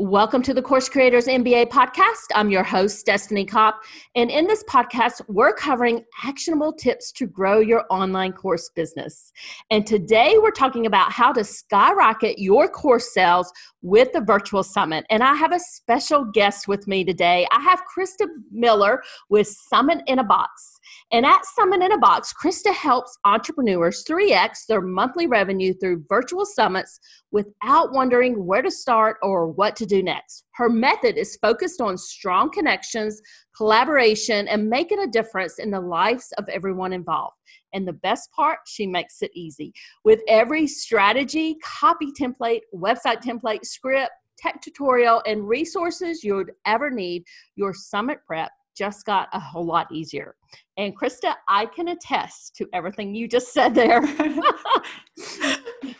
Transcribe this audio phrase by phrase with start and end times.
[0.00, 2.28] Welcome to the Course Creators MBA podcast.
[2.32, 3.82] I'm your host, Destini Copp.
[4.14, 9.32] And in this podcast, we're covering actionable tips to grow your online course business.
[9.72, 15.04] And today we're talking about how to skyrocket your course sales with the virtual summit.
[15.10, 17.48] And I have a special guest with me today.
[17.50, 20.78] I have Krista Miller with Summit in a Box.
[21.10, 26.44] And at Summit in a Box, Krista helps entrepreneurs 3x their monthly revenue through virtual
[26.44, 30.44] summits without wondering where to start or what to do next.
[30.54, 33.20] Her method is focused on strong connections,
[33.56, 37.36] collaboration, and making a difference in the lives of everyone involved.
[37.72, 39.72] And the best part, she makes it easy.
[40.04, 46.90] With every strategy, copy template, website template, script, tech tutorial, and resources you would ever
[46.90, 47.24] need,
[47.56, 50.36] your summit prep just got a whole lot easier.
[50.76, 54.00] And Krista, I can attest to everything you just said there.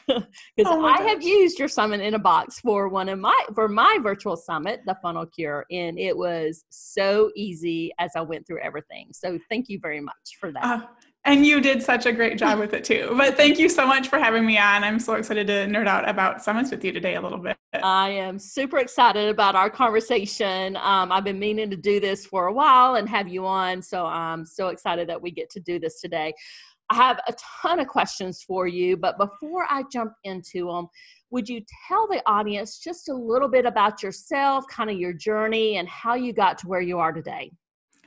[0.57, 1.09] Because oh I gosh.
[1.09, 4.81] have used your summit in a box for one of my for my virtual summit,
[4.87, 9.09] the funnel cure, and it was so easy as I went through everything.
[9.13, 10.65] So thank you very much for that.
[10.65, 10.87] Uh,
[11.25, 13.15] and you did such a great job with it too.
[13.19, 14.85] But thank you so much for having me on.
[14.85, 17.57] I'm so excited to nerd out about summits with you today a little bit.
[17.75, 20.77] I am super excited about our conversation.
[20.77, 23.83] Um, I've been meaning to do this for a while and have you on.
[23.83, 26.33] So I'm so excited that we get to do this today.
[26.91, 30.89] I have a ton of questions for you, but before I jump into them,
[31.31, 35.77] would you tell the audience just a little bit about yourself, kind of your journey,
[35.77, 37.51] and how you got to where you are today?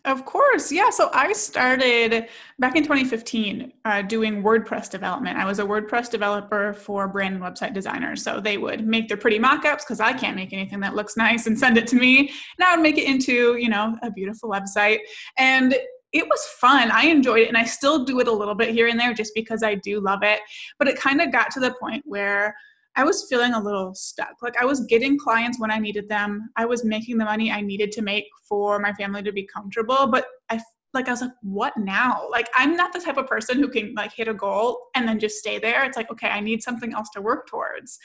[0.03, 0.89] Of course, yeah.
[0.89, 5.37] So I started back in 2015 uh, doing WordPress development.
[5.37, 8.23] I was a WordPress developer for brand and website designers.
[8.23, 11.45] So they would make their pretty mock-ups because I can't make anything that looks nice
[11.45, 12.19] and send it to me.
[12.19, 14.99] And I would make it into, you know, a beautiful website.
[15.37, 15.75] And
[16.13, 16.91] it was fun.
[16.91, 19.33] I enjoyed it and I still do it a little bit here and there just
[19.33, 20.41] because I do love it.
[20.77, 22.55] But it kind of got to the point where
[22.95, 24.35] I was feeling a little stuck.
[24.41, 26.49] Like I was getting clients when I needed them.
[26.57, 30.07] I was making the money I needed to make for my family to be comfortable,
[30.07, 30.59] but I
[30.93, 32.27] like I was like, what now?
[32.29, 35.19] Like I'm not the type of person who can like hit a goal and then
[35.19, 35.85] just stay there.
[35.85, 37.97] It's like, okay, I need something else to work towards.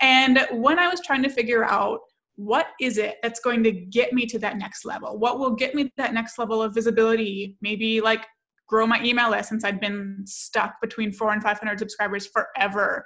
[0.00, 2.00] And when I was trying to figure out
[2.36, 5.18] what is it that's going to get me to that next level?
[5.18, 7.56] What will get me that next level of visibility?
[7.60, 8.26] Maybe like
[8.70, 13.04] grow my email list since I've been stuck between four and 500 subscribers forever,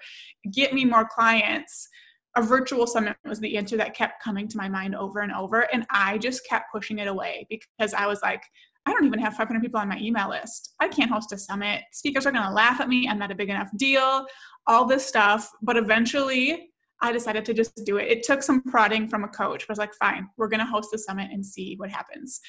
[0.53, 1.89] get me more clients.
[2.37, 5.61] A virtual summit was the answer that kept coming to my mind over and over.
[5.73, 8.43] And I just kept pushing it away because I was like,
[8.87, 10.75] I don't even have 500 people on my email list.
[10.81, 11.83] I can't host a summit.
[11.93, 13.09] Speakers are going to laugh at me.
[13.09, 14.27] I'm not a big enough deal,
[14.67, 15.51] all this stuff.
[15.63, 16.74] But eventually,
[17.05, 18.11] I decided to just do it.
[18.11, 20.89] It took some prodding from a coach, I was like, fine, we're going to host
[20.91, 22.41] the summit and see what happens.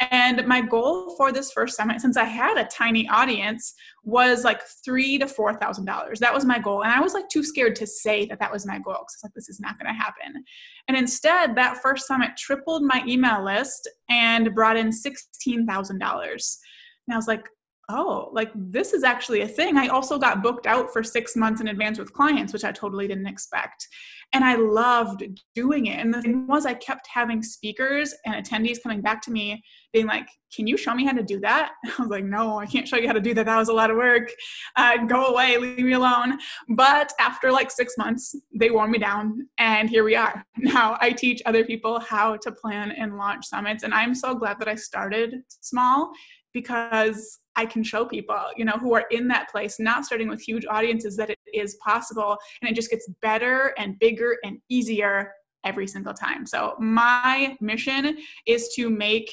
[0.00, 3.72] And my goal for this first summit, since I had a tiny audience,
[4.02, 6.18] was like three to four thousand dollars.
[6.18, 8.66] That was my goal, and I was like too scared to say that that was
[8.66, 10.42] my goal because like this is not going to happen.
[10.88, 16.58] And instead, that first summit tripled my email list and brought in sixteen thousand dollars.
[17.06, 17.48] And I was like,
[17.90, 19.76] oh, like this is actually a thing.
[19.76, 23.06] I also got booked out for six months in advance with clients, which I totally
[23.08, 23.86] didn't expect.
[24.32, 25.24] And I loved
[25.56, 25.98] doing it.
[25.98, 29.62] And the thing was, I kept having speakers and attendees coming back to me
[29.92, 31.72] being like, Can you show me how to do that?
[31.98, 33.46] I was like, No, I can't show you how to do that.
[33.46, 34.30] That was a lot of work.
[34.76, 36.38] Uh, go away, leave me alone.
[36.68, 39.48] But after like six months, they wore me down.
[39.58, 40.44] And here we are.
[40.62, 43.82] Now I teach other people how to plan and launch summits.
[43.82, 46.12] And I'm so glad that I started small
[46.52, 50.40] because I can show people, you know, who are in that place, not starting with
[50.40, 52.38] huge audiences, that it is possible.
[52.62, 55.32] And it just gets better and bigger and easier
[55.64, 56.46] every single time.
[56.46, 58.16] So, my mission
[58.46, 59.30] is to make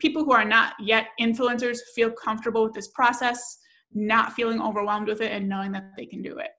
[0.00, 3.58] people who are not yet influencers feel comfortable with this process,
[3.92, 6.50] not feeling overwhelmed with it, and knowing that they can do it.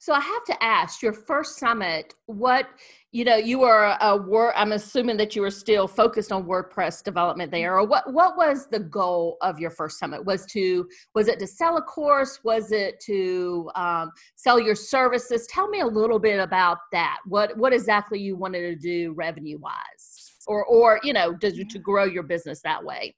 [0.00, 2.66] So I have to ask, your first summit, what
[3.12, 4.54] you know, you were a word.
[4.56, 8.10] I'm assuming that you were still focused on WordPress development there, or what?
[8.10, 10.24] What was the goal of your first summit?
[10.24, 12.40] Was to was it to sell a course?
[12.44, 15.46] Was it to um, sell your services?
[15.48, 17.18] Tell me a little bit about that.
[17.26, 21.78] What what exactly you wanted to do revenue wise, or or you know, to, to
[21.78, 23.14] grow your business that way?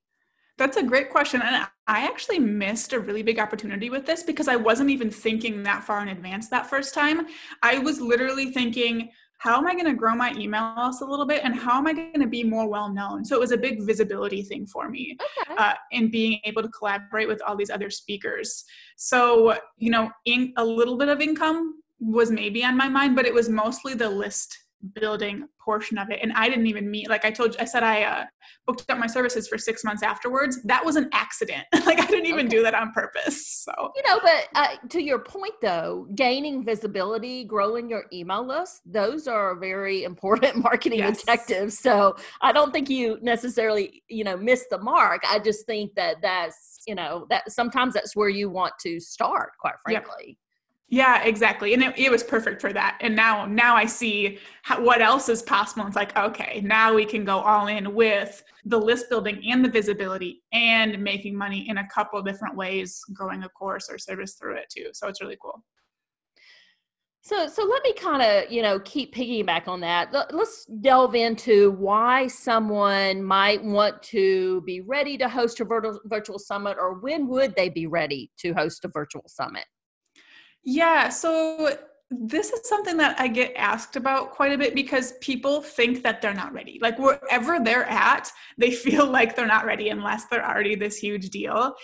[0.62, 1.43] That's a great question.
[1.43, 5.64] And I actually missed a really big opportunity with this because I wasn't even thinking
[5.64, 7.26] that far in advance that first time.
[7.64, 11.26] I was literally thinking, how am I going to grow my email list a little
[11.26, 13.25] bit and how am I going to be more well known?
[13.25, 15.17] So it was a big visibility thing for me
[15.50, 15.56] okay.
[15.59, 18.62] uh, in being able to collaborate with all these other speakers.
[18.97, 23.26] So, you know, in, a little bit of income was maybe on my mind, but
[23.26, 24.56] it was mostly the list
[24.94, 27.82] building portion of it and i didn't even meet like i told you i said
[27.82, 28.25] i uh,
[28.67, 32.26] booked up my services for six months afterwards that was an accident like i didn't
[32.26, 32.56] even okay.
[32.56, 37.44] do that on purpose so you know but uh, to your point though gaining visibility
[37.44, 41.20] growing your email list those are very important marketing yes.
[41.20, 45.94] objectives so i don't think you necessarily you know miss the mark i just think
[45.94, 50.38] that that's you know that sometimes that's where you want to start quite frankly.
[50.92, 51.72] Yeah, exactly.
[51.72, 52.98] And it, it, was perfect for that.
[53.00, 55.86] And now now I see how, what else is possible.
[55.86, 59.70] It's like, okay, now we can go all in with the list building and the
[59.70, 64.34] visibility and making money in a couple of different ways, growing a course or service
[64.34, 64.88] through it too.
[64.92, 65.64] So it's really cool.
[67.22, 70.12] So, so let me kind of, you know, keep piggyback on that.
[70.12, 76.38] Let's delve into why someone might want to be ready to host a virtual, virtual
[76.38, 79.64] summit, or when would they be ready to host a virtual summit?
[80.64, 81.76] Yeah, so
[82.11, 86.20] this is something that I get asked about quite a bit because people think that
[86.20, 86.79] they're not ready.
[86.81, 91.31] Like wherever they're at, they feel like they're not ready unless they're already this huge
[91.31, 91.75] deal.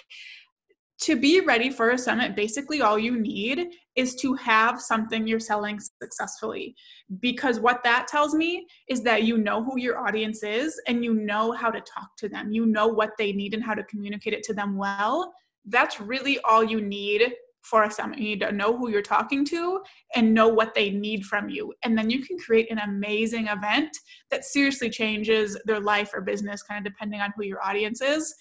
[1.02, 5.38] To be ready for a summit, basically all you need is to have something you're
[5.38, 6.74] selling successfully.
[7.20, 11.14] Because what that tells me is that you know who your audience is and you
[11.14, 12.50] know how to talk to them.
[12.50, 15.32] You know what they need and how to communicate it to them well.
[15.64, 17.32] That's really all you need
[17.68, 18.18] for a summit.
[18.18, 19.80] You need to know who you're talking to
[20.14, 21.74] and know what they need from you.
[21.82, 23.96] And then you can create an amazing event
[24.30, 28.34] that seriously changes their life or business, kind of depending on who your audience is.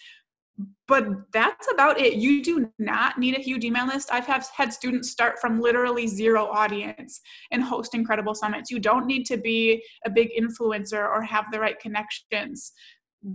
[0.88, 2.14] But that's about it.
[2.14, 4.10] You do not need a huge email list.
[4.12, 7.22] I've have had students start from literally zero audience
[7.52, 8.72] and host incredible summits.
[8.72, 12.72] You don't need to be a big influencer or have the right connections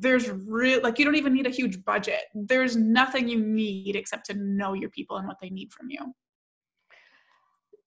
[0.00, 2.22] there's real like you don't even need a huge budget.
[2.34, 6.14] There's nothing you need except to know your people and what they need from you.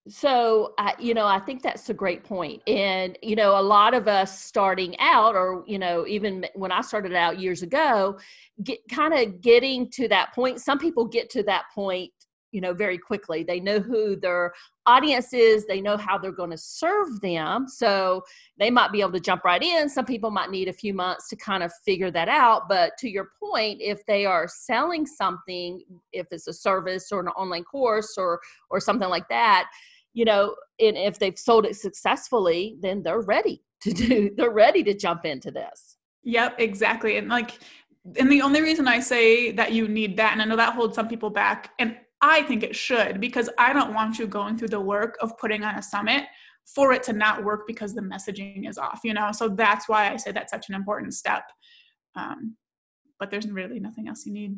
[0.07, 2.62] So uh, you know i think that's a great point.
[2.68, 6.81] And you know a lot of us starting out or you know even when i
[6.81, 8.19] started out years ago
[8.63, 12.12] get kind of getting to that point some people get to that point
[12.56, 13.44] you know very quickly.
[13.44, 14.54] They know who their
[14.86, 15.66] audience is.
[15.66, 17.68] They know how they're going to serve them.
[17.68, 18.24] So
[18.57, 19.90] they might be able to jump right in.
[19.90, 22.69] Some people might need a few months to kind of figure that out.
[22.69, 25.81] But to your point if they are selling something
[26.13, 29.69] if it's a service or an online course or or something like that
[30.13, 34.81] you know and if they've sold it successfully then they're ready to do they're ready
[34.84, 35.98] to jump into this.
[36.24, 37.18] Yep exactly.
[37.18, 37.60] And like
[38.18, 40.96] and the only reason I say that you need that, and I know that holds
[40.96, 44.69] some people back, and I think it should because I don't want you going through
[44.69, 46.24] the work of putting on a summit
[46.66, 49.31] for it to not work because the messaging is off, you know?
[49.31, 51.44] So that's why I say that's such an important step.
[52.16, 52.57] Um,
[53.19, 54.57] but there's really nothing else you need.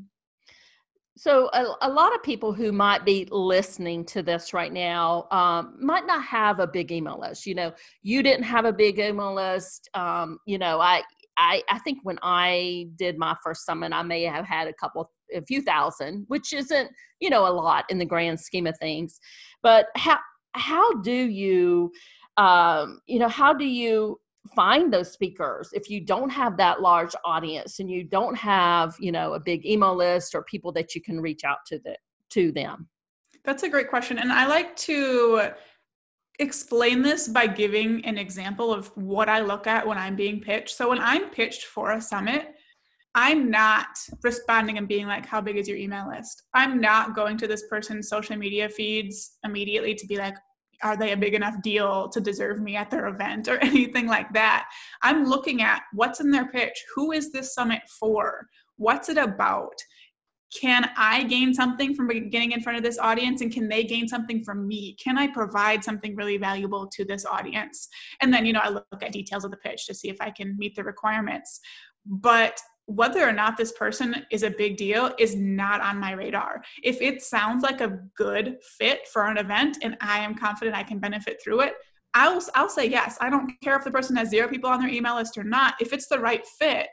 [1.17, 5.75] So, a, a, lot of people who might be listening to this right now um,
[5.81, 7.47] might not have a big email list.
[7.47, 7.73] You know,
[8.03, 9.89] you didn't have a big email list.
[9.95, 11.01] Um, you know, I,
[11.35, 15.11] I, I think when I did my first summit, I may have had a couple
[15.33, 16.89] a few thousand, which isn't,
[17.19, 19.19] you know, a lot in the grand scheme of things.
[19.61, 20.19] But how
[20.53, 21.91] how do you
[22.37, 24.19] um, you know, how do you
[24.55, 29.11] find those speakers if you don't have that large audience and you don't have, you
[29.11, 31.95] know, a big email list or people that you can reach out to the
[32.29, 32.87] to them?
[33.43, 34.19] That's a great question.
[34.19, 35.51] And I like to
[36.39, 40.75] explain this by giving an example of what I look at when I'm being pitched.
[40.75, 42.55] So when I'm pitched for a summit,
[43.15, 43.87] I'm not
[44.23, 46.43] responding and being like, How big is your email list?
[46.53, 50.35] I'm not going to this person's social media feeds immediately to be like,
[50.83, 54.31] Are they a big enough deal to deserve me at their event or anything like
[54.33, 54.69] that?
[55.01, 56.83] I'm looking at what's in their pitch.
[56.95, 58.47] Who is this summit for?
[58.75, 59.73] What's it about?
[60.55, 64.07] Can I gain something from getting in front of this audience and can they gain
[64.07, 64.95] something from me?
[65.03, 67.89] Can I provide something really valuable to this audience?
[68.21, 70.31] And then, you know, I look at details of the pitch to see if I
[70.31, 71.59] can meet the requirements.
[72.05, 76.63] But whether or not this person is a big deal is not on my radar.
[76.83, 80.83] If it sounds like a good fit for an event and I am confident I
[80.83, 81.73] can benefit through it,
[82.13, 83.17] I'll, I'll say yes.
[83.19, 85.75] I don't care if the person has zero people on their email list or not.
[85.81, 86.87] If it's the right fit,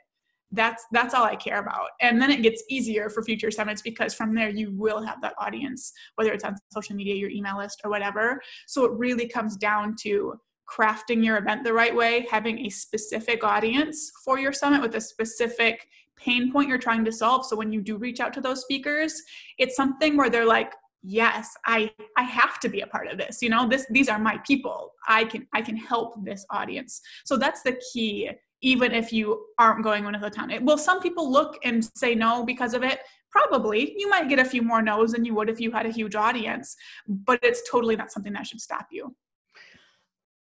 [0.51, 1.89] that's that's all I care about.
[2.01, 5.35] And then it gets easier for future summits because from there you will have that
[5.39, 8.41] audience, whether it's on social media, your email list, or whatever.
[8.67, 10.35] So it really comes down to
[10.69, 15.01] crafting your event the right way, having a specific audience for your summit with a
[15.01, 17.45] specific pain point you're trying to solve.
[17.47, 19.21] So when you do reach out to those speakers,
[19.59, 23.43] it's something where they're like, yes, I I have to be a part of this.
[23.43, 24.93] You know, this these are my people.
[25.09, 27.01] I can I can help this audience.
[27.25, 28.31] So that's the key
[28.63, 30.51] even if you aren't going one of the town.
[30.65, 33.01] Will some people look and say no because of it?
[33.31, 33.95] Probably.
[33.99, 36.15] You might get a few more no's than you would if you had a huge
[36.15, 36.75] audience,
[37.07, 39.15] but it's totally not something that should stop you.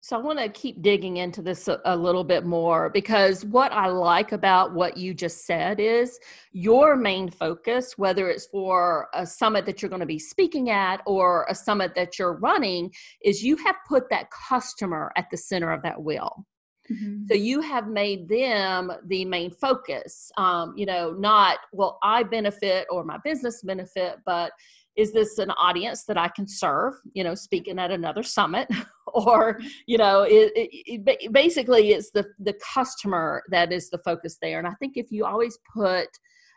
[0.03, 3.71] So I want to keep digging into this a, a, little bit more because what
[3.71, 6.19] I like about what you just said is
[6.53, 11.03] your main focus, whether it's for a summit that you're going to be speaking at
[11.05, 12.91] or a summit that you're running,
[13.23, 16.47] is you have put that customer at the center of that wheel.
[16.91, 17.25] Mm-hmm.
[17.27, 20.31] So you have made them the main focus.
[20.35, 24.51] Um, you know, not well, I benefit or my business benefit, but
[24.95, 26.93] is this an audience that I can serve?
[27.13, 28.67] You know, speaking at another summit,
[29.07, 30.69] or you know, it, it,
[31.05, 34.59] it, basically it's the the customer that is the focus there.
[34.59, 36.07] And I think if you always put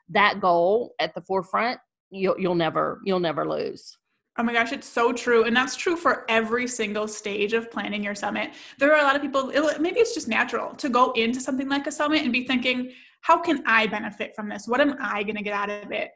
[0.08, 1.78] that goal at the forefront,
[2.10, 3.96] you'll you'll never you'll never lose.
[4.36, 5.44] Oh my gosh, it's so true.
[5.44, 8.50] And that's true for every single stage of planning your summit.
[8.78, 11.86] There are a lot of people, maybe it's just natural to go into something like
[11.86, 12.90] a summit and be thinking,
[13.24, 14.68] how can I benefit from this?
[14.68, 16.10] What am I going to get out of it?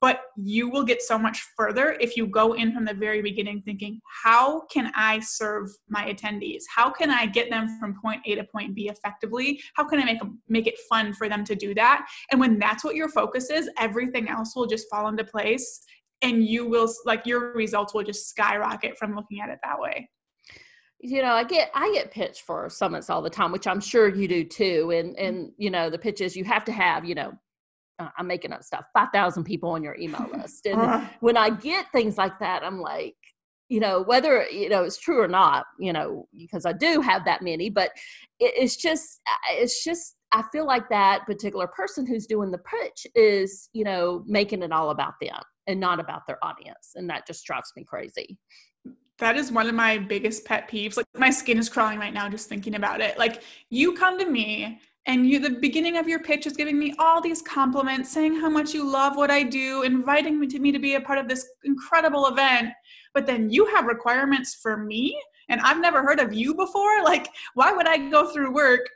[0.00, 3.60] But you will get so much further if you go in from the very beginning
[3.60, 6.62] thinking, how can I serve my attendees?
[6.74, 9.60] How can I get them from point A to point B effectively?
[9.74, 12.08] How can I make make it fun for them to do that?
[12.32, 15.82] And when that's what your focus is, everything else will just fall into place
[16.22, 20.08] and you will like your results will just skyrocket from looking at it that way
[21.00, 24.08] you know i get i get pitched for summits all the time which i'm sure
[24.08, 25.24] you do too and mm-hmm.
[25.24, 27.32] and you know the pitches you have to have you know
[27.98, 31.06] uh, i'm making up stuff 5000 people on your email list and uh-huh.
[31.20, 33.16] when i get things like that i'm like
[33.68, 37.24] you know whether you know it's true or not you know because i do have
[37.24, 37.90] that many but
[38.40, 43.06] it, it's just it's just i feel like that particular person who's doing the pitch
[43.14, 47.26] is you know making it all about them and not about their audience and that
[47.26, 48.38] just drives me crazy
[49.18, 50.96] that is one of my biggest pet peeves.
[50.96, 53.18] Like my skin is crawling right now just thinking about it.
[53.18, 56.94] Like you come to me and you the beginning of your pitch is giving me
[56.98, 60.70] all these compliments, saying how much you love what I do, inviting me to me
[60.70, 62.72] to be a part of this incredible event.
[63.12, 67.02] But then you have requirements for me and I've never heard of you before.
[67.02, 68.88] Like why would I go through work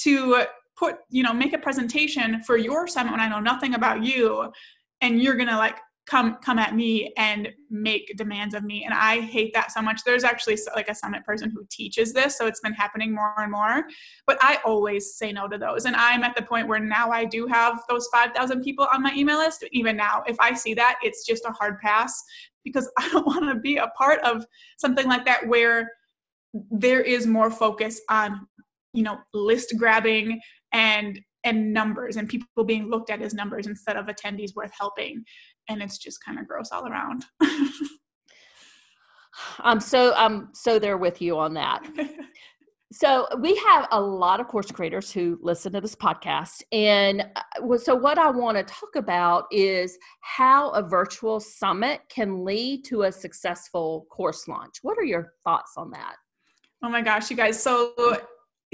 [0.00, 0.44] to
[0.76, 4.52] put, you know, make a presentation for your summit when I know nothing about you
[5.00, 8.84] and you're going to like come come at me and make demands of me.
[8.84, 10.02] And i hate that so much.
[10.04, 13.52] There's actually like a summit person who teaches this so it's been happening more and
[13.52, 13.84] more.
[14.26, 15.86] But i always say no to those.
[15.86, 19.12] And i'm at the point where now i do have those 5000 people on my
[19.14, 19.64] email list.
[19.72, 22.22] Even now if i see that it's just a hard pass
[22.64, 24.46] because i don't want to be a part of
[24.78, 25.90] something like that where
[26.70, 28.46] there is more focus on
[28.92, 30.40] you know list grabbing
[30.72, 35.22] and and numbers and people being looked at as numbers instead of attendees worth helping
[35.68, 37.24] and it's just kind of gross all around.
[39.58, 41.82] I'm so i'm so there with you on that.
[42.92, 47.76] So we have a lot of course creators who listen to this podcast and uh,
[47.76, 53.02] so what i want to talk about is how a virtual summit can lead to
[53.02, 54.76] a successful course launch.
[54.82, 56.14] What are your thoughts on that?
[56.84, 57.94] Oh my gosh you guys so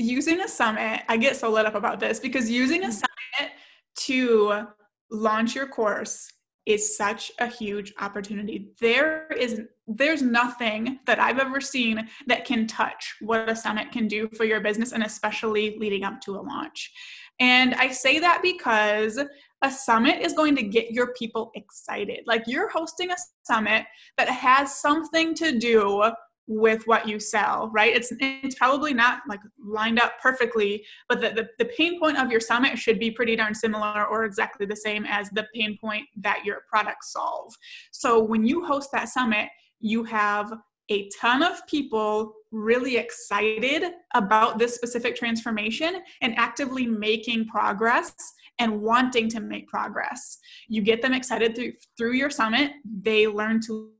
[0.01, 2.93] using a summit, I get so lit up about this because using a mm.
[2.93, 3.53] summit
[4.01, 4.67] to
[5.11, 6.29] launch your course
[6.73, 8.69] is such a huge opportunity.
[8.81, 14.07] There is there's nothing that I've ever seen that can touch what a summit can
[14.07, 16.93] do for your business and especially leading up to a launch.
[17.41, 19.19] And I say that because
[19.63, 22.21] a summit is going to get your people excited.
[22.27, 23.85] Like you're hosting a summit
[24.17, 26.13] that has something to do
[26.53, 27.95] with what you sell right?
[27.95, 32.31] It's it's probably not like lined up perfectly but the, the, the, pain point of
[32.31, 36.07] your summit should be pretty darn similar or exactly the same as the pain point
[36.17, 37.55] that your products solve.
[37.93, 40.53] So when you host that summit you have
[40.91, 48.13] a ton of people really excited about this specific transformation and actively making progress
[48.59, 50.39] and wanting to make progress.
[50.69, 52.73] You get them excited through, through your summit.
[52.85, 53.93] They learn to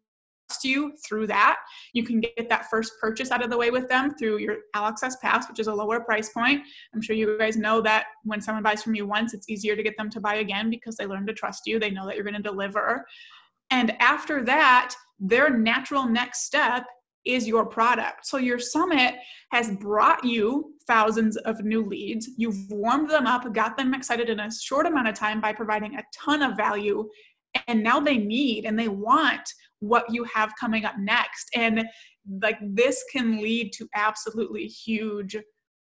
[0.65, 1.59] you through that.
[1.93, 4.93] You can get that first purchase out of the way with them through your All
[5.23, 6.63] Pass, which is a lower price point.
[6.95, 9.83] I'm sure you guys know that when someone buys from you once, it's easier to
[9.83, 11.79] get them to buy again because they learn to trust you.
[11.79, 13.05] They know that you're going to deliver.
[13.71, 16.85] And after that, their natural next step
[17.25, 18.27] is your product.
[18.27, 19.17] So your summit
[19.53, 22.31] has brought you thousands of new leads.
[22.37, 25.97] You've warmed them up, got them excited in a short amount of time by providing
[25.97, 27.09] a ton of value.
[27.67, 31.51] And now they need and they want what you have coming up next.
[31.55, 31.85] And
[32.43, 35.37] like this can lead to absolutely huge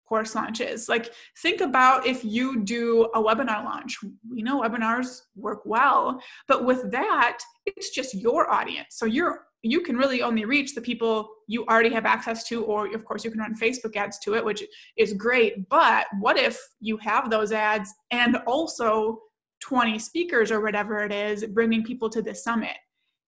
[0.09, 0.89] course launches.
[0.89, 1.13] Like
[1.43, 3.99] think about if you do a webinar launch.
[4.31, 8.89] We know webinars work well, but with that, it's just your audience.
[8.91, 12.95] So you're you can really only reach the people you already have access to or
[12.95, 14.63] of course you can run Facebook ads to it, which
[14.97, 15.69] is great.
[15.69, 19.19] But what if you have those ads and also
[19.61, 22.77] 20 speakers or whatever it is bringing people to the summit?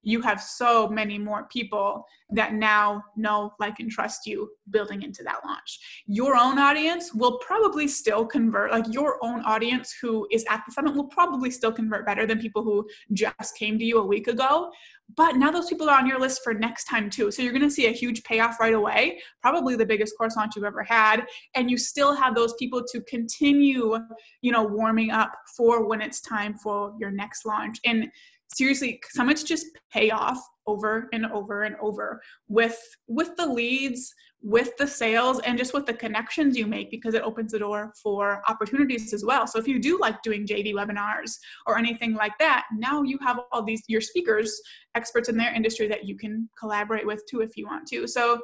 [0.02, 5.23] You have so many more people that now know, like, and trust you building into
[5.23, 5.78] that launch.
[6.07, 10.73] Your own audience will probably still convert, like, your own audience who is at the
[10.73, 14.28] summit will probably still convert better than people who just came to you a week
[14.28, 14.71] ago.
[15.17, 17.31] But now those people are on your list for next time too.
[17.31, 20.55] So you're going to see a huge payoff right away, probably the biggest course launch
[20.55, 21.25] you've ever had.
[21.55, 23.99] And you still have those people to continue,
[24.43, 27.78] you know, warming up for when it's time for your next launch.
[27.87, 28.09] And
[28.55, 34.76] seriously summits just pay off over and over and over with with the leads with
[34.76, 38.40] the sales and just with the connections you make because it opens the door for
[38.47, 39.49] opportunities as well.
[39.49, 41.37] So if you do like doing JV webinars
[41.67, 44.61] or anything like that now you have all these your speakers
[44.95, 48.07] experts in their industry that you can collaborate with too if you want to.
[48.07, 48.40] So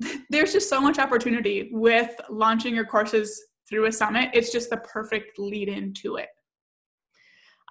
[0.30, 4.30] there's just so much opportunity with launching your courses through a summit.
[4.32, 6.28] It's just the perfect lead in to it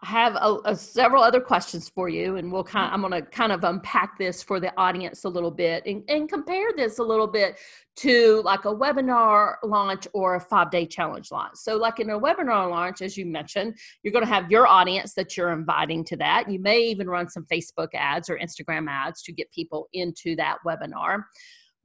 [0.04, 2.86] I have a, a, several other questions for you, and we'll kind.
[2.86, 3.06] Of, mm-hmm.
[3.06, 6.28] I'm going to kind of unpack this for the audience a little bit and, and
[6.28, 7.58] compare this a little bit
[7.98, 11.56] to like a webinar launch or a five day challenge launch.
[11.56, 15.14] So, like in a webinar launch, as you mentioned, you're going to have your audience
[15.14, 16.52] that you're inviting to that.
[16.52, 20.58] You may even run some Facebook ads or Instagram ads to get people into that
[20.66, 21.24] webinar.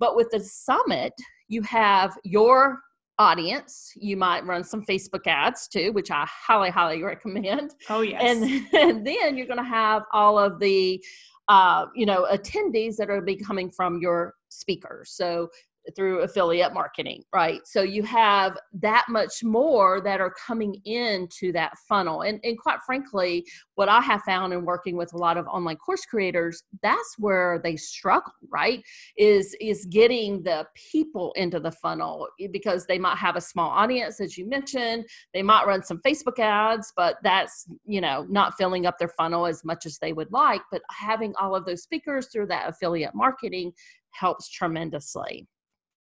[0.00, 1.12] But with the summit,
[1.46, 2.80] you have your
[3.20, 3.92] audience.
[3.96, 7.74] You might run some Facebook ads too, which I highly, highly recommend.
[7.90, 8.22] Oh, yes.
[8.24, 11.04] And, and then you're going to have all of the,
[11.46, 15.12] uh, you know, attendees that are be coming from your speakers.
[15.12, 15.50] So
[15.96, 17.60] through affiliate marketing, right?
[17.64, 22.22] So you have that much more that are coming into that funnel.
[22.22, 23.44] And, and quite frankly,
[23.74, 27.60] what I have found in working with a lot of online course creators, that's where
[27.64, 28.82] they struggle, right?
[29.16, 33.70] Is is getting the people into the funnel eh, because they might have a small
[33.70, 35.06] audience, as you mentioned.
[35.32, 39.46] They might run some Facebook ads, but that's you know not filling up their funnel
[39.46, 40.62] as much as they would like.
[40.70, 43.72] But having all of those speakers through that affiliate marketing
[44.12, 45.46] helps tremendously.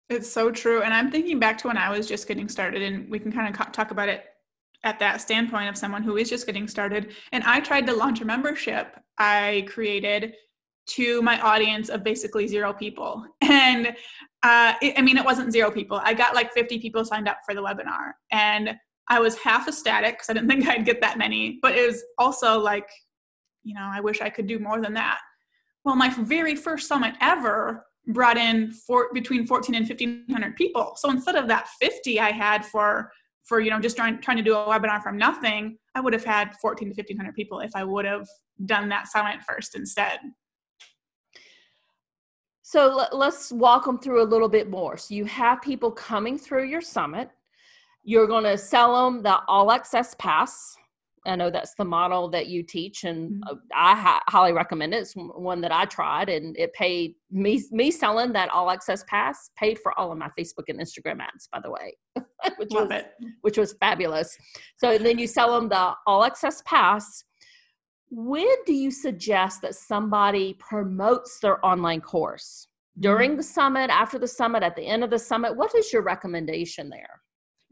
[0.10, 0.82] It's so true.
[0.82, 3.54] And I'm thinking back to when I was just getting started, and we can kind
[3.54, 4.26] of talk about it
[4.84, 7.14] at that standpoint of someone who is just getting started.
[7.32, 10.34] And I tried to launch a membership I created
[10.86, 13.26] to my audience of basically zero people.
[13.42, 13.96] And
[14.42, 16.02] uh, it, I mean, it wasn't zero people.
[16.04, 18.12] I got like 50 people signed up for the webinar.
[18.32, 18.76] And
[19.08, 22.04] I was half ecstatic because I didn't think I'd get that many, but it was
[22.18, 22.90] also like,
[23.64, 25.20] you know, I wish I could do more than that.
[25.86, 30.94] Well, my very first summit ever brought in for, between 14 and 1500 people.
[30.98, 33.12] So instead of that 50 i had for
[33.44, 36.24] for you know just trying trying to do a webinar from nothing i would have
[36.24, 38.26] had 14 to 1500 people if i would have
[38.66, 40.20] done that summit first instead.
[42.62, 44.98] So let's walk them through a little bit more.
[44.98, 47.30] So you have people coming through your summit.
[48.04, 50.76] You're going to sell them the all access pass
[51.26, 53.54] I know that's the model that you teach, and mm-hmm.
[53.54, 54.98] Uh, I ha- highly recommend it.
[54.98, 59.50] It's one that I tried, and it paid me me selling that all access pass
[59.58, 61.96] paid for all of my Facebook and Instagram ads, by the way,
[62.58, 63.14] which Love was it.
[63.42, 64.36] which was fabulous.
[64.78, 67.24] So then you sell them the all access pass.
[68.10, 72.68] When do you suggest that somebody promotes their online course?
[73.00, 73.38] During mm-hmm.
[73.38, 75.56] the summit, after the summit, at the end of the summit?
[75.56, 77.22] What is your recommendation there?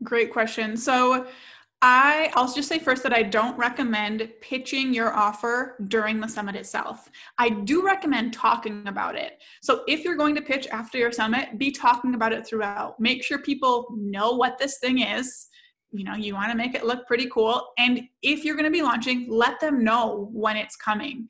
[0.04, 0.76] Great question.
[0.78, 1.28] So
[1.84, 6.56] I, I'll just say first that I don't recommend pitching your offer during the summit
[6.56, 7.10] itself.
[7.40, 9.42] I do recommend talking about it.
[9.64, 13.00] So if you're going to pitch after your summit, be talking about it throughout.
[13.00, 15.48] Make sure people know what this thing is.
[15.92, 17.70] You know, you want to make it look pretty cool.
[17.80, 21.28] And if you're going to be launching, let them know when it's coming.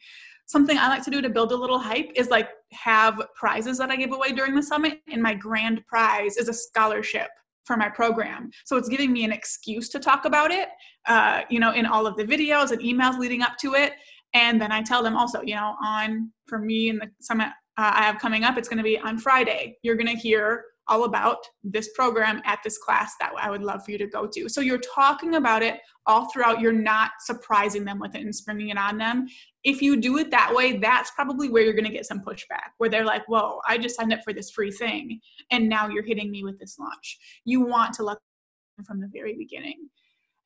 [0.48, 3.90] Something I like to do to build a little hype is like have prizes that
[3.90, 5.00] I give away during the summit.
[5.10, 7.30] And my grand prize is a scholarship
[7.66, 8.50] for my program.
[8.66, 10.70] So it's giving me an excuse to talk about it,
[11.08, 13.94] uh, you know, in all of the videos and emails leading up to it.
[14.34, 17.92] And then I tell them also, you know, on for me and the summit uh,
[17.96, 19.78] I have coming up, it's going to be on Friday.
[19.82, 23.86] You're going to hear all about this program at this class that I would love
[23.86, 24.50] for you to go to.
[24.50, 26.60] So you're talking about it all throughout.
[26.60, 29.28] You're not surprising them with it and springing it on them.
[29.64, 32.72] If you do it that way, that's probably where you're going to get some pushback,
[32.78, 35.20] where they're like, whoa, I just signed up for this free thing.
[35.52, 37.18] And now you're hitting me with this launch.
[37.46, 39.90] You want to them from the very beginning.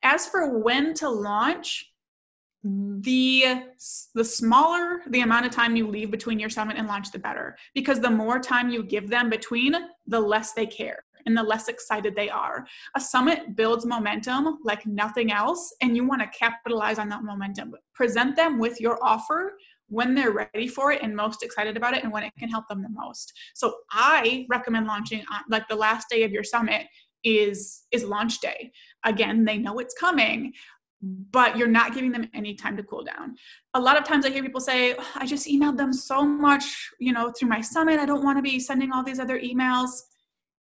[0.04, 1.91] As for when to launch,
[2.65, 3.62] the
[4.15, 7.56] the smaller the amount of time you leave between your summit and launch the better
[7.75, 9.75] because the more time you give them between
[10.08, 14.86] the less they care and the less excited they are a summit builds momentum like
[14.86, 19.58] nothing else and you want to capitalize on that momentum present them with your offer
[19.88, 22.68] when they're ready for it and most excited about it and when it can help
[22.68, 26.88] them the most so i recommend launching on like the last day of your summit
[27.24, 28.72] is is launch day
[29.04, 30.54] again they know it's coming
[31.32, 33.36] but you're not giving them any time to cool down.
[33.74, 36.90] A lot of times I hear people say, oh, I just emailed them so much,
[37.00, 38.00] you know, through my summit.
[38.00, 39.90] I don't want to be sending all these other emails.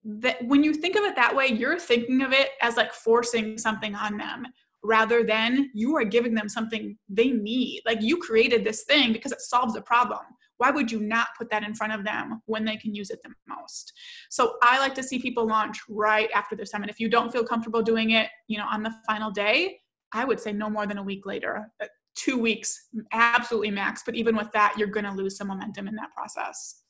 [0.03, 3.57] That when you think of it that way, you're thinking of it as like forcing
[3.57, 4.47] something on them
[4.83, 7.81] rather than you are giving them something they need.
[7.85, 10.19] Like you created this thing because it solves a problem.
[10.57, 13.19] Why would you not put that in front of them when they can use it
[13.23, 13.93] the most?
[14.29, 16.89] So I like to see people launch right after their summit.
[16.89, 19.79] If you don't feel comfortable doing it, you know, on the final day,
[20.13, 24.03] I would say no more than a week later, uh, two weeks, absolutely max.
[24.05, 26.82] But even with that, you're going to lose some momentum in that process.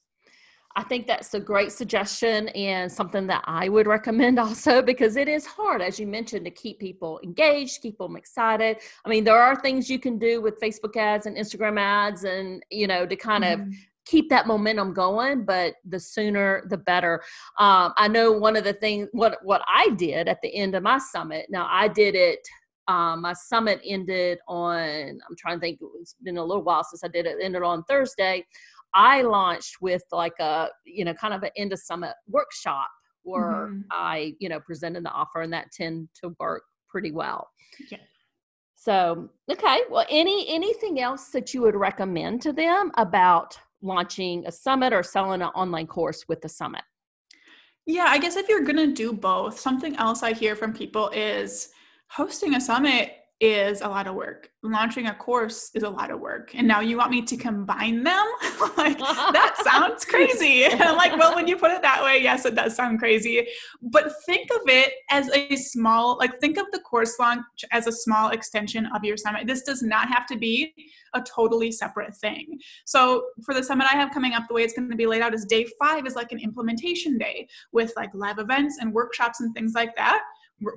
[0.75, 5.27] I think that's a great suggestion and something that I would recommend also because it
[5.27, 8.77] is hard, as you mentioned, to keep people engaged, keep them excited.
[9.05, 12.63] I mean, there are things you can do with Facebook ads and Instagram ads and,
[12.71, 13.69] you know, to kind mm-hmm.
[13.69, 17.23] of keep that momentum going but the sooner the better
[17.57, 20.83] um, i know one of the things what what i did at the end of
[20.83, 22.39] my summit now i did it
[22.89, 24.81] um, my summit ended on
[25.29, 27.63] i'm trying to think it's been a little while since i did it, it ended
[27.63, 28.45] on thursday
[28.93, 32.89] i launched with like a you know kind of an end of summit workshop
[33.23, 33.82] where mm-hmm.
[33.91, 37.47] i you know presented the offer and that tend to work pretty well
[37.91, 37.97] yeah.
[38.75, 44.51] so okay well any anything else that you would recommend to them about launching a
[44.51, 46.84] summit or selling an online course with the summit
[47.86, 51.69] yeah i guess if you're gonna do both something else i hear from people is
[52.10, 54.49] hosting a summit is a lot of work.
[54.63, 56.56] Launching a course is a lot of work.
[56.56, 58.25] And now you want me to combine them?
[58.77, 60.63] like that sounds crazy.
[60.63, 63.45] And I'm like, well, when you put it that way, yes, it does sound crazy.
[63.82, 67.91] But think of it as a small, like think of the course launch as a
[67.91, 69.45] small extension of your summit.
[69.45, 70.73] This does not have to be
[71.13, 72.58] a totally separate thing.
[72.86, 75.21] So for the summit I have coming up, the way it's going to be laid
[75.21, 79.41] out is day five is like an implementation day with like live events and workshops
[79.41, 80.21] and things like that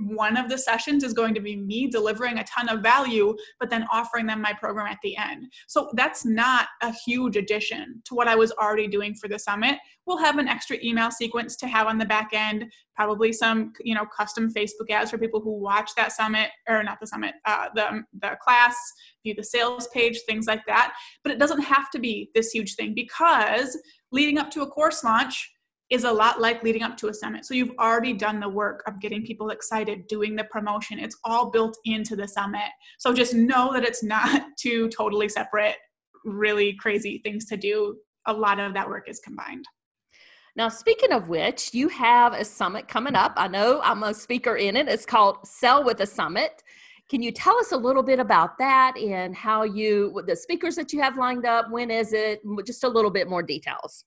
[0.00, 3.70] one of the sessions is going to be me delivering a ton of value, but
[3.70, 5.52] then offering them my program at the end.
[5.66, 9.78] So that's not a huge addition to what I was already doing for the summit.
[10.06, 13.94] We'll have an extra email sequence to have on the back end, probably some, you
[13.94, 17.66] know, custom Facebook ads for people who watch that summit or not the summit, uh,
[17.74, 18.76] the, the class,
[19.22, 20.94] view the sales page, things like that.
[21.22, 23.76] But it doesn't have to be this huge thing because
[24.12, 25.50] leading up to a course launch,
[25.90, 27.44] is a lot like leading up to a summit.
[27.44, 30.98] So you've already done the work of getting people excited, doing the promotion.
[30.98, 32.70] It's all built into the summit.
[32.98, 35.76] So just know that it's not two totally separate,
[36.24, 37.96] really crazy things to do.
[38.26, 39.64] A lot of that work is combined.
[40.56, 43.34] Now, speaking of which, you have a summit coming up.
[43.36, 44.88] I know I'm a speaker in it.
[44.88, 46.62] It's called Sell with a Summit.
[47.08, 50.92] Can you tell us a little bit about that and how you, the speakers that
[50.92, 52.40] you have lined up, when is it?
[52.66, 54.06] Just a little bit more details.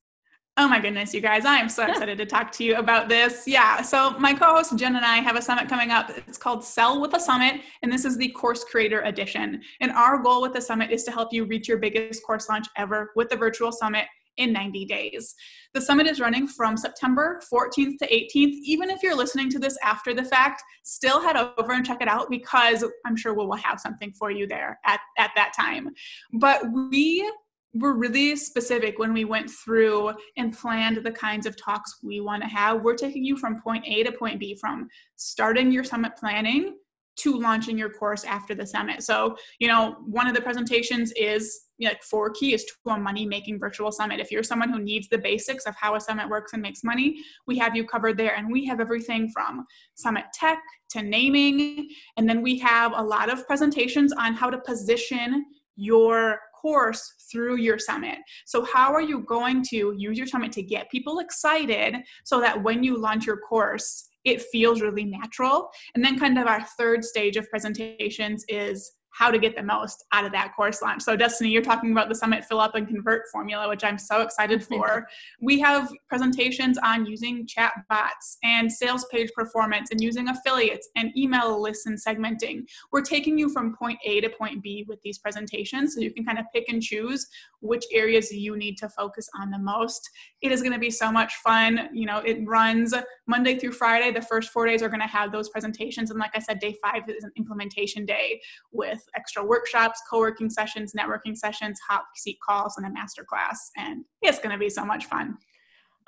[0.57, 3.47] Oh my goodness, you guys, I am so excited to talk to you about this.
[3.47, 6.11] Yeah, so my co host Jen and I have a summit coming up.
[6.27, 9.61] It's called Sell with a Summit, and this is the Course Creator Edition.
[9.79, 12.67] And our goal with the summit is to help you reach your biggest course launch
[12.75, 15.35] ever with the virtual summit in 90 days.
[15.73, 18.55] The summit is running from September 14th to 18th.
[18.63, 22.07] Even if you're listening to this after the fact, still head over and check it
[22.07, 25.89] out because I'm sure we will have something for you there at, at that time.
[26.33, 27.31] But we
[27.73, 32.41] we're really specific when we went through and planned the kinds of talks we want
[32.41, 32.81] to have.
[32.81, 36.77] We're taking you from point A to point B, from starting your summit planning
[37.17, 39.03] to launching your course after the summit.
[39.03, 43.59] So, you know, one of the presentations is like four keys to a money making
[43.59, 44.19] virtual summit.
[44.19, 47.17] If you're someone who needs the basics of how a summit works and makes money,
[47.45, 48.35] we have you covered there.
[48.35, 50.59] And we have everything from summit tech
[50.91, 51.89] to naming.
[52.17, 57.57] And then we have a lot of presentations on how to position your course through
[57.57, 58.17] your summit.
[58.45, 62.61] So, how are you going to use your summit to get people excited so that
[62.63, 65.69] when you launch your course, it feels really natural?
[65.95, 70.05] And then, kind of, our third stage of presentations is how to get the most
[70.13, 71.01] out of that course launch.
[71.01, 74.21] So, Destini, you're talking about the Summit Fill Up and Convert formula, which I'm so
[74.21, 75.05] excited for.
[75.41, 81.11] we have presentations on using chat bots and sales page performance and using affiliates and
[81.17, 82.61] email lists and segmenting.
[82.93, 86.23] We're taking you from point A to point B with these presentations so you can
[86.23, 87.27] kind of pick and choose
[87.59, 90.09] which areas you need to focus on the most.
[90.41, 91.89] It is going to be so much fun.
[91.91, 92.93] You know, it runs
[93.29, 94.11] Monday through Friday.
[94.11, 96.09] The first four days are going to have those presentations.
[96.09, 100.93] And like I said, day five is an implementation day with extra workshops, co-working sessions,
[100.97, 103.69] networking sessions, hot seat calls, and a master class.
[103.77, 105.37] And it's going to be so much fun.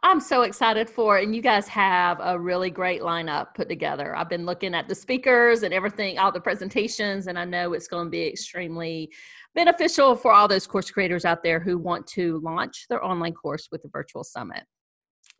[0.03, 1.25] I'm so excited for it.
[1.25, 4.15] And you guys have a really great lineup put together.
[4.15, 7.87] I've been looking at the speakers and everything, all the presentations, and I know it's
[7.87, 9.11] going to be extremely
[9.53, 13.67] beneficial for all those course creators out there who want to launch their online course
[13.71, 14.63] with the virtual summit.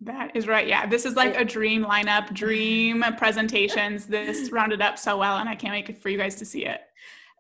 [0.04, 0.68] That is right.
[0.68, 4.08] Yeah, this is like a dream lineup, dream presentations.
[4.08, 6.82] This rounded up so well, and I can't wait for you guys to see it.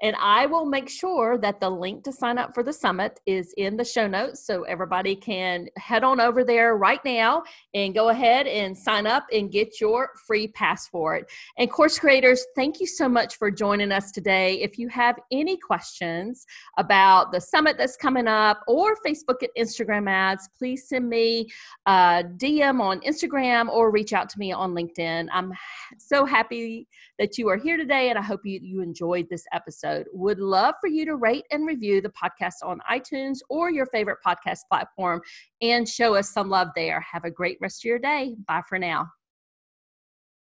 [0.02, 3.54] And I will make sure that the link to sign up for the summit is
[3.58, 7.44] in the show notes so everybody can head on over there right now
[7.76, 11.32] and go ahead and sign up and get your free pass for it.
[11.60, 14.56] And course creators, thank you so much for joining us today.
[14.62, 16.48] If you have any questions
[16.80, 21.48] about the summit that's coming up or Facebook and Instagram ads, please send me
[21.86, 25.28] a DM on Instagram or reach out to me on LinkedIn.
[25.32, 25.54] I'm
[26.00, 26.88] so happy
[27.20, 30.08] that you are here today and I hope you, you enjoyed this episode episode.
[30.14, 34.20] Would love for you to rate and review the podcast on iTunes or your favorite
[34.26, 35.22] podcast platform
[35.62, 37.02] and show us some love there.
[37.02, 38.36] Have a great rest of your day.
[38.48, 39.08] Bye for now.